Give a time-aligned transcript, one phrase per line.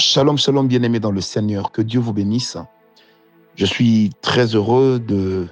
[0.00, 1.72] Shalom, shalom, bien-aimés dans le Seigneur.
[1.72, 2.56] Que Dieu vous bénisse.
[3.54, 5.46] Je suis très heureux de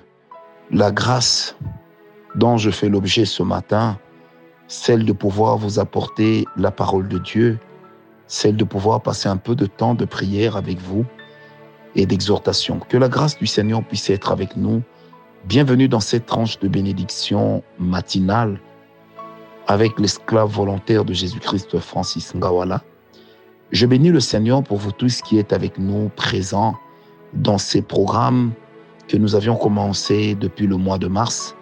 [0.71, 1.55] la grâce
[2.35, 3.99] dont je fais l'objet ce matin,
[4.67, 7.59] celle de pouvoir vous apporter la parole de Dieu,
[8.27, 11.05] celle de pouvoir passer un peu de temps de prière avec vous
[11.95, 12.81] et d'exhortation.
[12.89, 14.83] Que la grâce du Seigneur puisse être avec nous.
[15.45, 18.59] Bienvenue dans cette tranche de bénédiction matinale
[19.67, 22.83] avec l'esclave volontaire de Jésus-Christ, Francis Ngawala.
[23.71, 26.75] Je bénis le Seigneur pour vous tous qui êtes avec nous présents
[27.35, 28.53] dans ces programmes
[29.09, 31.55] que nous avions commencés depuis le mois de mars.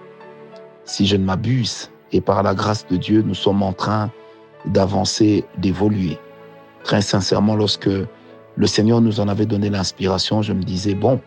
[0.84, 4.12] Si je ne m'abuse, et par la grâce de Dieu, nous sommes en train
[4.66, 6.16] d'avancer, d'évoluer.
[6.84, 11.20] Très sincèrement, lorsque le Seigneur nous en avait donné l'inspiration, je me disais, bon,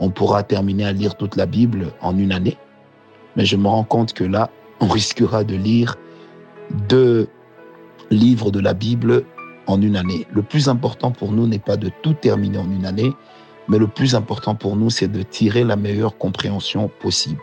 [0.00, 2.56] on pourra terminer à lire toute la Bible en une année.
[3.36, 5.94] Mais je me rends compte que là, on risquera de lire
[6.88, 7.28] deux
[8.10, 9.24] livres de la Bible
[9.66, 10.26] en une année.
[10.32, 13.12] Le plus important pour nous n'est pas de tout terminer en une année,
[13.68, 17.42] mais le plus important pour nous, c'est de tirer la meilleure compréhension possible.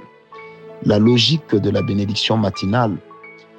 [0.86, 2.98] La logique de la bénédiction matinale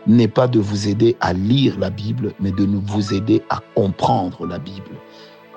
[0.06, 4.46] n'est pas de vous aider à lire la Bible, mais de vous aider à comprendre
[4.46, 4.90] la Bible,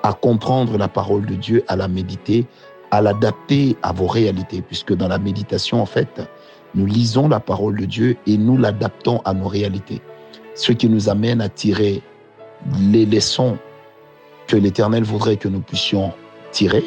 [0.02, 2.46] à comprendre la parole de Dieu, à la méditer,
[2.90, 6.22] à l'adapter à vos réalités, puisque dans la méditation, en fait,
[6.74, 10.00] nous lisons la parole de Dieu et nous l'adaptons à nos réalités.
[10.54, 12.02] Ce qui nous amène à tirer
[12.80, 13.58] les leçons
[14.46, 16.12] que l'Éternel voudrait que nous puissions
[16.52, 16.84] tirer,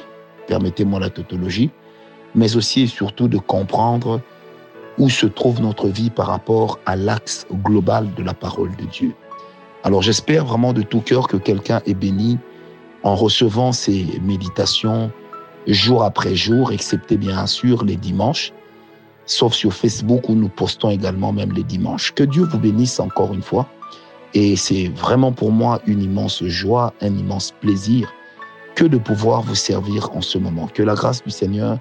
[0.47, 1.69] permettez-moi la tautologie,
[2.35, 4.21] mais aussi et surtout de comprendre
[4.97, 9.13] où se trouve notre vie par rapport à l'axe global de la parole de Dieu.
[9.83, 12.37] Alors j'espère vraiment de tout cœur que quelqu'un est béni
[13.03, 15.11] en recevant ces méditations
[15.67, 18.53] jour après jour, excepté bien sûr les dimanches,
[19.25, 22.13] sauf sur Facebook où nous postons également même les dimanches.
[22.13, 23.67] Que Dieu vous bénisse encore une fois.
[24.33, 28.13] Et c'est vraiment pour moi une immense joie, un immense plaisir
[28.75, 30.67] que de pouvoir vous servir en ce moment.
[30.73, 31.77] Que la grâce du Seigneur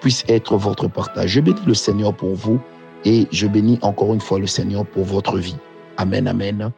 [0.00, 1.30] puisse être votre partage.
[1.30, 2.60] Je bénis le Seigneur pour vous
[3.04, 5.56] et je bénis encore une fois le Seigneur pour votre vie.
[5.96, 6.70] Amen, amen.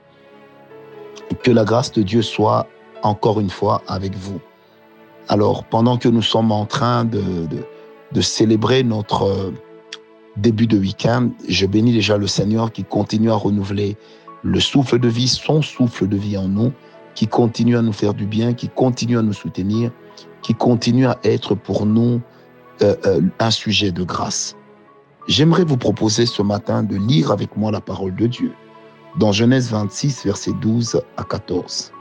[1.42, 2.66] Que la grâce de Dieu soit
[3.02, 4.40] encore une fois avec vous.
[5.28, 7.46] Alors, pendant que nous sommes en train de,
[8.20, 9.52] célébrer notre
[10.36, 13.96] début de week-end, je bénis déjà le Seigneur qui continue à renouveler
[14.42, 16.72] le souffle de vie, son souffle de vie en nous,
[17.14, 19.90] qui continue à nous faire du bien, qui continue à nous soutenir,
[20.42, 22.20] qui continue à être pour nous
[22.82, 24.56] euh, euh, un sujet de grâce.
[25.28, 28.52] J'aimerais vous proposer ce matin de lire avec moi la parole de Dieu
[29.18, 31.92] dans Genèse 26, versets 12 à 14.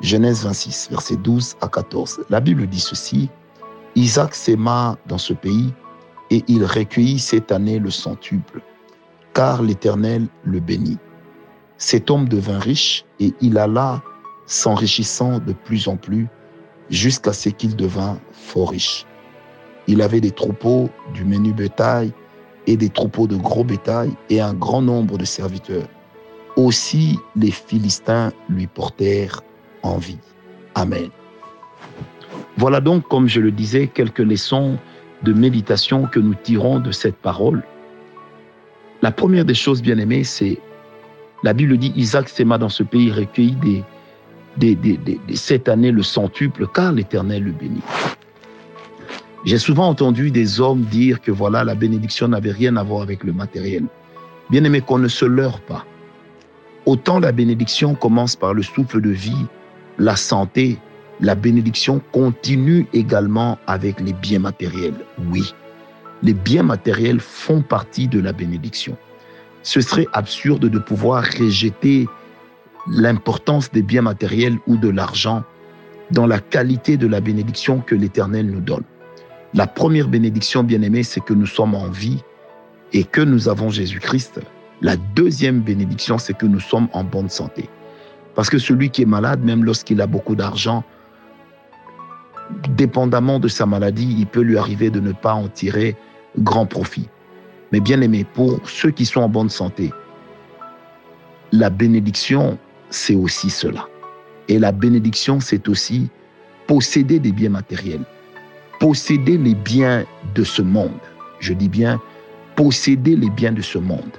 [0.00, 2.20] Genèse 26, versets 12 à 14.
[2.30, 3.28] La Bible dit ceci,
[3.96, 5.72] Isaac s'aima dans ce pays
[6.30, 8.60] et il recueillit cette année le centuple,
[9.34, 10.98] car l'Éternel le bénit.
[11.78, 14.02] Cet homme devint riche et il alla
[14.46, 16.28] s'enrichissant de plus en plus
[16.90, 19.06] jusqu'à ce qu'il devint fort riche.
[19.86, 22.12] Il avait des troupeaux du menu bétail
[22.66, 25.86] et des troupeaux de gros bétail et un grand nombre de serviteurs.
[26.56, 29.42] Aussi les Philistins lui portèrent
[29.82, 30.18] envie.
[30.74, 31.10] Amen.
[32.56, 34.78] Voilà donc, comme je le disais, quelques leçons
[35.22, 37.62] de méditation que nous tirons de cette parole.
[39.02, 40.58] La première des choses, bien aimées, c'est
[41.42, 46.02] la Bible dit Isaac s'aima dans ce pays, recueillit des, des, des, cette année le
[46.02, 47.82] centuple, car l'Éternel le bénit.
[49.44, 53.22] J'ai souvent entendu des hommes dire que voilà, la bénédiction n'avait rien à voir avec
[53.22, 53.84] le matériel.
[54.50, 55.84] Bien aimé, qu'on ne se leurre pas.
[56.84, 59.46] Autant la bénédiction commence par le souffle de vie,
[59.98, 60.78] la santé,
[61.20, 64.94] la bénédiction continue également avec les biens matériels.
[65.30, 65.52] Oui,
[66.22, 68.96] les biens matériels font partie de la bénédiction
[69.66, 72.06] ce serait absurde de pouvoir rejeter
[72.88, 75.42] l'importance des biens matériels ou de l'argent
[76.12, 78.84] dans la qualité de la bénédiction que l'Éternel nous donne.
[79.54, 82.22] La première bénédiction, bien aimée, c'est que nous sommes en vie
[82.92, 84.40] et que nous avons Jésus-Christ.
[84.82, 87.68] La deuxième bénédiction, c'est que nous sommes en bonne santé.
[88.36, 90.84] Parce que celui qui est malade, même lorsqu'il a beaucoup d'argent,
[92.68, 95.96] dépendamment de sa maladie, il peut lui arriver de ne pas en tirer
[96.38, 97.08] grand profit.
[97.76, 99.92] Mais bien aimé, pour ceux qui sont en bonne santé,
[101.52, 102.56] la bénédiction,
[102.88, 103.86] c'est aussi cela.
[104.48, 106.08] Et la bénédiction, c'est aussi
[106.66, 108.00] posséder des biens matériels,
[108.80, 110.98] posséder les biens de ce monde.
[111.38, 112.00] Je dis bien
[112.54, 114.16] posséder les biens de ce monde.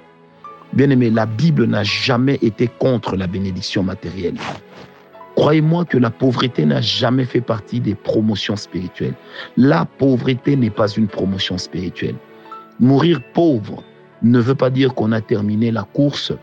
[0.73, 4.37] Bien aimé, la Bible n'a jamais été contre la bénédiction matérielle.
[5.35, 9.15] Croyez-moi que la pauvreté n'a jamais fait partie des promotions spirituelles.
[9.57, 12.17] La pauvreté n'est pas une promotion spirituelle.
[12.79, 13.83] Mourir pauvre
[14.21, 16.33] ne veut pas dire qu'on a terminé la course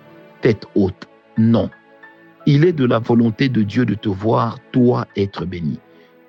[0.41, 1.09] tête haute.
[1.39, 1.71] Non.
[2.47, 5.79] Il est de la volonté de Dieu de te voir, toi, être béni.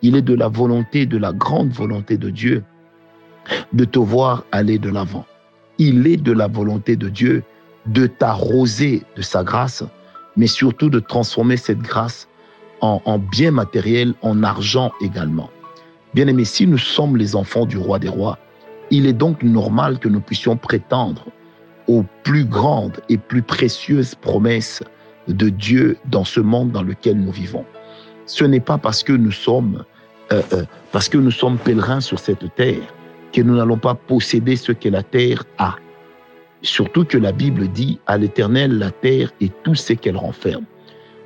[0.01, 2.63] Il est de la volonté, de la grande volonté de Dieu
[3.73, 5.25] de te voir aller de l'avant.
[5.77, 7.43] Il est de la volonté de Dieu
[7.85, 9.83] de t'arroser de sa grâce,
[10.37, 12.27] mais surtout de transformer cette grâce
[12.81, 15.49] en, en bien matériel, en argent également.
[16.13, 18.39] Bien aimé, si nous sommes les enfants du roi des rois,
[18.91, 21.25] il est donc normal que nous puissions prétendre
[21.87, 24.83] aux plus grandes et plus précieuses promesses
[25.27, 27.65] de Dieu dans ce monde dans lequel nous vivons.
[28.25, 29.83] Ce n'est pas parce que nous sommes
[30.31, 32.93] euh, euh, parce que nous sommes pèlerins sur cette terre
[33.31, 35.75] que nous n'allons pas posséder ce que la terre a.
[36.63, 40.65] Surtout que la Bible dit à l'Éternel la terre et tout ce qu'elle renferme.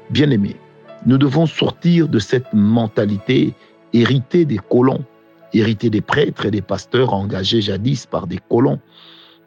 [0.10, 0.58] bien aimé
[1.06, 3.54] nous devons sortir de cette mentalité
[3.94, 5.04] héritée des colons,
[5.54, 8.80] héritée des prêtres et des pasteurs engagés jadis par des colons,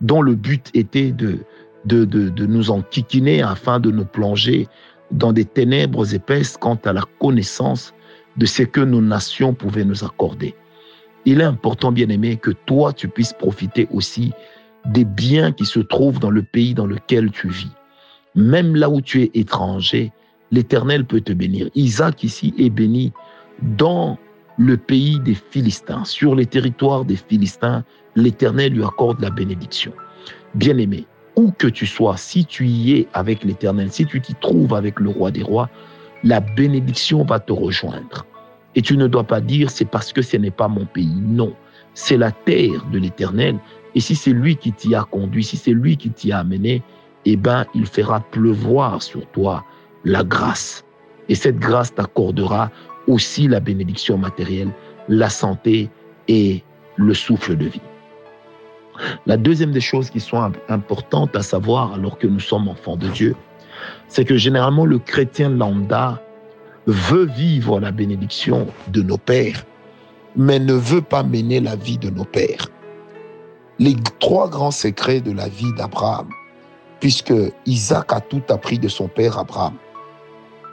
[0.00, 1.38] dont le but était de,
[1.84, 4.68] de, de, nous enquiquiner afin de nous plonger
[5.10, 7.92] dans des ténèbres épaisses quant à la connaissance
[8.36, 10.54] de ce que nos nations pouvaient nous accorder.
[11.24, 14.32] Il est important, bien aimé, que toi, tu puisses profiter aussi
[14.86, 17.70] des biens qui se trouvent dans le pays dans lequel tu vis.
[18.34, 20.12] Même là où tu es étranger,
[20.50, 21.68] l'Éternel peut te bénir.
[21.74, 23.12] Isaac ici est béni
[23.62, 24.18] dans
[24.58, 27.84] le pays des Philistins, sur les territoires des Philistins,
[28.16, 29.92] l'Éternel lui accorde la bénédiction.
[30.54, 31.06] Bien-aimé,
[31.36, 35.00] où que tu sois, si tu y es avec l'Éternel, si tu t'y trouves avec
[35.00, 35.70] le roi des rois,
[36.24, 38.26] la bénédiction va te rejoindre.
[38.74, 41.20] Et tu ne dois pas dire c'est parce que ce n'est pas mon pays.
[41.20, 41.54] Non,
[41.94, 43.58] c'est la terre de l'Éternel.
[43.94, 46.82] Et si c'est lui qui t'y a conduit, si c'est lui qui t'y a amené,
[47.24, 49.64] eh bien, il fera pleuvoir sur toi
[50.04, 50.84] la grâce.
[51.28, 52.70] Et cette grâce t'accordera
[53.06, 54.70] aussi la bénédiction matérielle,
[55.08, 55.90] la santé
[56.28, 56.62] et
[56.96, 57.80] le souffle de vie.
[59.26, 63.08] La deuxième des choses qui sont importantes à savoir alors que nous sommes enfants de
[63.08, 63.34] Dieu,
[64.08, 66.20] c'est que généralement le chrétien lambda
[66.86, 69.64] veut vivre la bénédiction de nos pères,
[70.36, 72.68] mais ne veut pas mener la vie de nos pères.
[73.78, 76.28] Les trois grands secrets de la vie d'Abraham,
[77.00, 77.34] puisque
[77.66, 79.74] Isaac a tout appris de son père Abraham,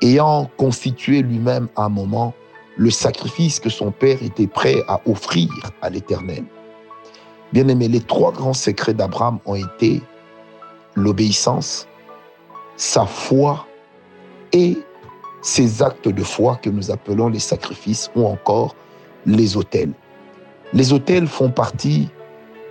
[0.02, 2.34] ayant constitué lui-même à un moment
[2.78, 5.50] le sacrifice que son père était prêt à offrir
[5.82, 6.46] à l'Éternel.
[7.52, 10.02] Bien aimé, les trois grands secrets d'Abraham ont été
[10.96, 11.88] l'obéissance,
[12.78, 13.66] sa foi
[14.54, 14.78] et
[15.42, 18.76] ces actes de foi que nous appelons les sacrifices ou encore
[19.26, 19.94] les autels.
[20.74, 22.10] Les autels font partie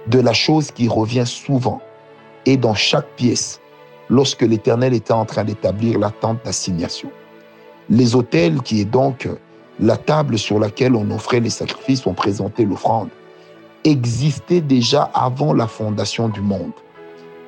[0.06, 1.82] de la chose qui revient souvent
[2.46, 3.60] et dans chaque pièce
[4.10, 7.10] lorsque l'Éternel était en train d'établir la tente d'assignation.
[7.90, 9.28] Les autels, qui est donc
[9.80, 13.08] la table sur laquelle on offrait les sacrifices, on présentait l'offrande,
[13.84, 16.72] existaient déjà avant la fondation du monde,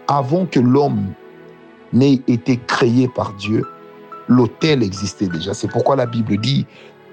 [0.08, 1.12] avant que l'homme
[1.92, 3.66] n'ait été créé par Dieu.
[4.28, 5.54] L'autel existait déjà.
[5.54, 6.66] C'est pourquoi la Bible dit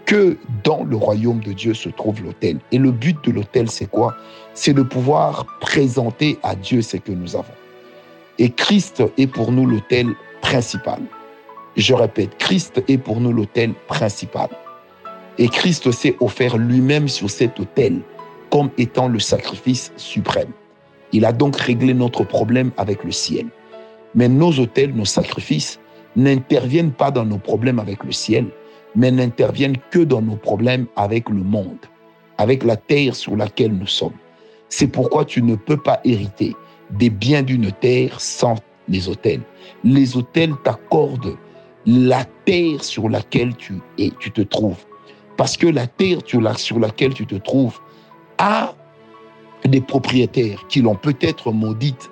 [0.06, 2.60] que dans le royaume de Dieu se trouve l'autel.
[2.72, 4.16] Et le but de l'autel, c'est quoi?
[4.54, 7.54] C'est de pouvoir présenter à Dieu ce que nous avons.
[8.40, 11.02] Et Christ est pour nous l'autel principal.
[11.76, 14.50] Je répète, Christ est pour nous l'autel principal.
[15.38, 18.02] Et Christ s'est offert lui-même sur cet autel
[18.52, 20.52] comme étant le sacrifice suprême.
[21.12, 23.48] Il a donc réglé notre problème avec le ciel.
[24.16, 25.80] Mais nos autels, nos sacrifices
[26.16, 28.48] n'interviennent pas dans nos problèmes avec le ciel,
[28.96, 31.78] mais n'interviennent que dans nos problèmes avec le monde,
[32.38, 34.18] avec la terre sur laquelle nous sommes.
[34.70, 36.56] C'est pourquoi tu ne peux pas hériter
[36.92, 38.56] des biens d'une terre sans
[38.88, 39.42] les autels.
[39.84, 41.38] Les autels t'accordent
[41.86, 44.86] la terre sur laquelle tu es, tu te trouves.
[45.38, 46.20] Parce que la terre
[46.56, 47.80] sur laquelle tu te trouves
[48.38, 48.74] a
[49.66, 52.10] des propriétaires qui l'ont peut-être maudite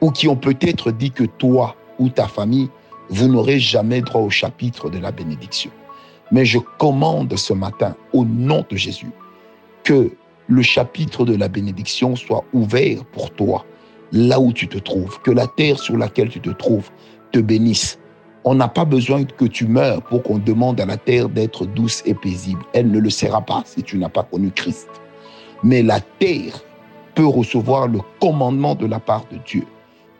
[0.00, 2.68] ou qui ont peut-être dit que toi ou ta famille,
[3.10, 5.70] vous n'aurez jamais droit au chapitre de la bénédiction.
[6.32, 9.10] Mais je commande ce matin, au nom de Jésus,
[9.84, 10.10] que
[10.48, 13.64] le chapitre de la bénédiction soit ouvert pour toi,
[14.14, 16.88] là où tu te trouves, que la terre sur laquelle tu te trouves
[17.32, 17.98] te bénisse.
[18.44, 22.02] On n'a pas besoin que tu meurs pour qu'on demande à la terre d'être douce
[22.06, 22.62] et paisible.
[22.72, 24.88] Elle ne le sera pas si tu n'as pas connu Christ.
[25.62, 26.62] Mais la terre
[27.14, 29.66] peut recevoir le commandement de la part de Dieu.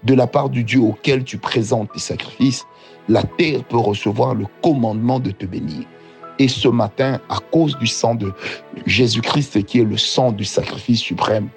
[0.02, 2.64] De la part du Dieu auquel tu présentes tes sacrifices,
[3.08, 5.84] la terre peut recevoir le commandement de te bénir.
[6.38, 8.32] Et ce matin, à cause du sang de
[8.86, 11.48] Jésus-Christ, qui est le sang du sacrifice suprême,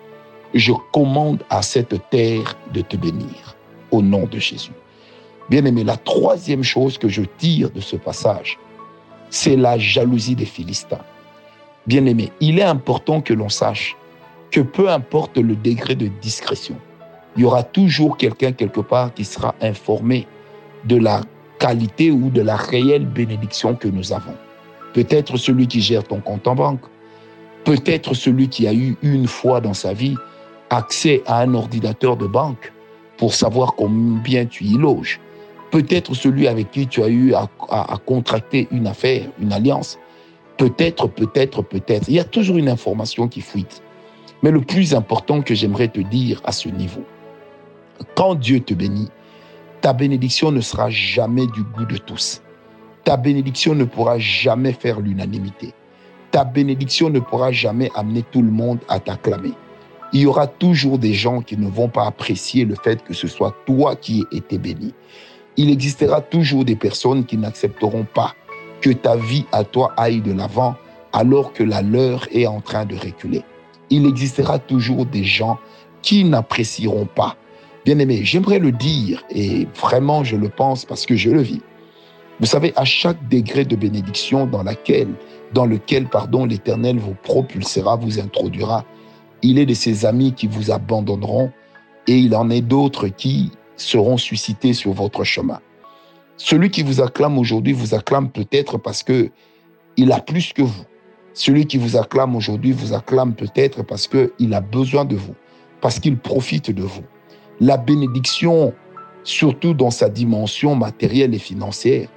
[0.54, 3.56] je commande à cette terre de te bénir
[3.92, 4.72] au nom de Jésus.
[5.50, 8.58] Bien-aimé, la troisième chose que je tire de ce passage,
[9.30, 11.00] c'est la jalousie des Philistins.
[11.86, 13.96] Bien-aimé, il est important que l'on sache
[14.51, 16.75] que peu importe le degré de discrétion,
[17.36, 20.27] il y aura toujours quelqu'un quelque part qui sera informé
[20.86, 21.22] de la
[21.60, 24.36] qualité ou de la réelle bénédiction que nous avons.
[24.94, 26.82] Peut-être celui qui gère ton compte en banque,
[27.63, 30.16] peut-être celui qui a eu une fois dans sa vie
[30.69, 32.71] accès à un ordinateur de banque
[33.17, 35.19] pour savoir combien tu y loges.
[35.71, 37.47] Peut-être celui avec qui tu as eu à,
[38.05, 40.00] contracter une affaire, une alliance.
[40.57, 42.07] Peut-être, peut-être, peut-être.
[42.07, 43.83] Il y a toujours une information qui fuite.
[44.43, 47.03] Mais le plus important que j'aimerais te dire à ce niveau,
[48.15, 49.09] quand Dieu te bénit,
[49.81, 52.41] ta bénédiction ne sera jamais du goût de tous.
[53.03, 55.74] Ta bénédiction ne pourra jamais faire l'unanimité.
[56.31, 59.53] Ta bénédiction ne pourra jamais amener tout le monde à t'acclamer
[60.14, 63.28] il y aura toujours des gens qui ne vont pas apprécier le fait que ce
[63.28, 64.94] soit toi qui aies été béni.
[65.58, 68.34] Il existera toujours des personnes qui n'accepteront pas
[68.82, 70.76] que ta vie à toi aille de l'avant
[71.14, 73.44] alors que la leur est en train de reculer.
[73.90, 75.58] Il existera toujours des gens
[76.02, 77.36] qui n'apprécieront pas.
[77.86, 81.62] Bien aimé, j'aimerais le dire et vraiment je le pense parce que je le vis.
[82.40, 85.10] Vous savez, à chaque degré de bénédiction dans laquelle,
[85.54, 88.86] dans lequel, pardon, l'Éternel vous propulsera, vous introduira,
[89.41, 91.51] il est de ses amis qui vous abandonneront
[92.08, 95.60] et il en est d'autres qui seront suscités sur votre chemin.
[96.38, 99.32] Celui qui vous acclame aujourd'hui vous acclame peut-être parce que
[99.98, 100.86] il a plus que vous.
[101.34, 105.36] Celui qui vous acclame aujourd'hui vous acclame peut-être parce qu'il a besoin de vous,
[105.82, 107.03] parce qu'il profite de vous.
[107.60, 108.74] La bénédiction,
[109.24, 112.10] surtout dans sa dimension matérielle et financière,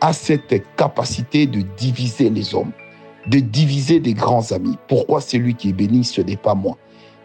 [0.00, 2.72] a cette capacité de diviser les hommes
[3.26, 4.76] de diviser des grands amis.
[4.88, 6.76] Pourquoi celui qui est béni, ce n'est pas moi?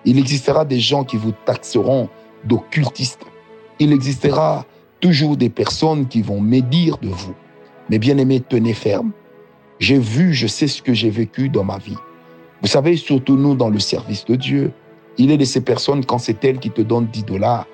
[0.03, 2.09] Il existera des gens qui vous taxeront
[2.43, 3.25] d'occultistes.
[3.79, 4.65] Il existera
[4.99, 7.33] toujours des personnes qui vont médire de vous.
[7.89, 9.11] Mais bien aimé, tenez ferme.
[9.79, 11.97] J'ai vu, je sais ce que j'ai vécu dans ma vie.
[12.61, 14.71] Vous savez, surtout nous dans le service de Dieu,
[15.17, 17.67] il est de ces personnes, quand c'est elle qui te donne 10 dollars,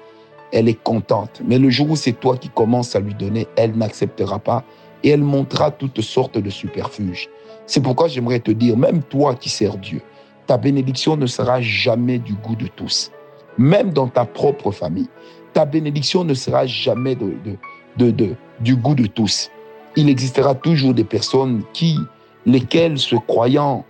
[0.51, 1.41] elle est contente.
[1.45, 4.63] Mais le jour où c'est toi qui commences à lui donner, elle n'acceptera pas
[5.03, 7.29] et elle montrera toutes sortes de superfuges.
[7.71, 10.01] C'est pourquoi j'aimerais te dire, même toi qui sers Dieu,
[10.45, 13.13] ta bénédiction ne sera jamais du goût de tous.
[13.57, 15.07] Même dans ta propre famille,
[15.53, 19.49] ta bénédiction ne sera jamais du goût de tous.
[19.95, 21.97] Il existera toujours des personnes qui,
[22.45, 23.85] lesquelles se croyant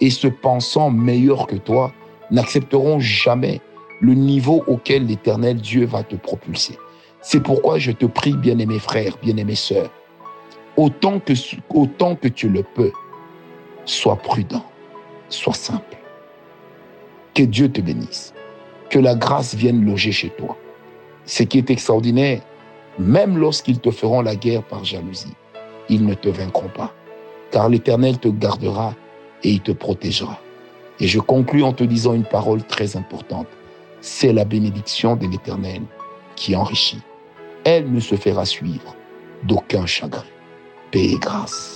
[0.00, 1.92] et se pensant meilleures que toi,
[2.30, 3.60] n'accepteront jamais
[4.00, 6.78] le niveau auquel l'Éternel Dieu va te propulser.
[7.20, 9.90] C'est pourquoi je te prie, bien-aimés frères, bien-aimés sœurs,
[10.78, 12.92] autant que tu le peux,
[13.86, 14.64] sois prudent,
[15.30, 15.96] sois simple.
[17.34, 18.34] Que Dieu te bénisse,
[18.90, 20.56] que la grâce vienne loger chez toi.
[21.24, 22.42] Ce qui est extraordinaire,
[22.98, 25.34] même lorsqu'ils te feront la guerre par jalousie,
[25.88, 26.92] ils ne te vaincront pas,
[27.50, 28.94] car l'Éternel te gardera
[29.42, 30.38] et il te protégera.
[30.98, 33.48] Et je conclus en te disant une parole très importante.
[34.00, 35.82] C'est la bénédiction de l'Éternel
[36.36, 37.02] qui enrichit.
[37.64, 38.94] Elle ne se fera suivre
[39.42, 40.24] d'aucun chagrin.
[40.90, 41.75] Paix et grâce.